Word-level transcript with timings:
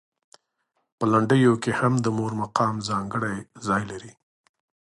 په 0.97 1.05
لنډیو 1.11 1.53
کې 1.63 1.71
هم 1.79 1.93
د 2.05 2.07
مور 2.17 2.31
مقام 2.43 2.75
ځانګړی 2.89 3.37
ځای 3.67 3.83
لري. 3.91 4.13